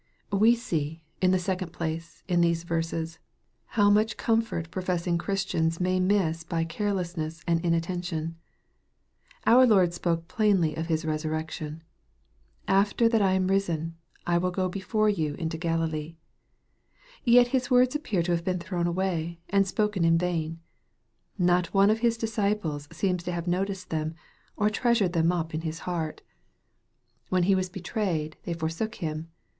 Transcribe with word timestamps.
We 0.31 0.55
see, 0.55 1.03
in 1.21 1.29
the 1.29 1.37
second 1.37 1.73
place, 1.73 2.23
in 2.27 2.41
these 2.41 2.63
verses, 2.63 3.19
how 3.77 3.91
much 3.91 4.17
comfort 4.17 4.71
professing 4.71 5.19
Christians 5.19 5.79
may 5.79 5.99
miss 5.99 6.43
by 6.43 6.63
carelessness 6.63 7.43
and 7.45 7.63
inattention. 7.63 8.35
Our 9.45 9.67
Lord 9.67 9.93
spoke 9.93 10.27
plainly 10.27 10.73
of 10.75 10.87
His 10.87 11.05
esurrection:" 11.05 11.83
After 12.83 13.07
that 13.09 13.21
I 13.21 13.33
am 13.33 13.47
risen, 13.49 13.95
I 14.25 14.39
will 14.39 14.49
go 14.49 14.67
before 14.67 15.07
you 15.07 15.35
into 15.35 15.59
Gali 15.59 15.91
lee." 15.91 16.17
Yet 17.23 17.49
His 17.49 17.69
words 17.69 17.93
appear 17.93 18.23
to 18.23 18.31
have 18.31 18.43
been 18.43 18.57
thrown 18.57 18.87
away, 18.87 19.39
and 19.51 19.67
spoken 19.67 20.03
in 20.03 20.17
vain. 20.17 20.59
Not 21.37 21.75
one 21.75 21.91
of 21.91 21.99
his 21.99 22.17
disciples 22.17 22.87
seems 22.91 23.21
to 23.25 23.31
have 23.31 23.45
noticed 23.45 23.91
them, 23.91 24.15
or 24.57 24.71
treasured 24.71 25.13
them 25.13 25.31
up 25.31 25.53
in 25.53 25.61
his 25.61 25.81
heart. 25.85 26.23
314 27.29 27.29
EXPOSITORY 27.29 27.29
THOUGHTS. 27.29 27.29
When 27.29 27.43
He 27.43 27.55
was 28.23 28.29
betrayed, 28.31 28.37
they 28.45 28.57
forsook 28.59 28.95
Him. 28.95 29.27